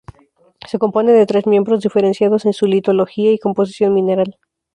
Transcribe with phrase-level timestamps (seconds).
[0.65, 4.39] Se compone de tres miembros diferenciados en su litología y composición mineral.